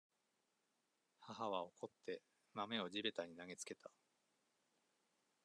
[1.19, 2.23] 母は、怒って、
[2.55, 3.91] 豆を地べたに投げつけた。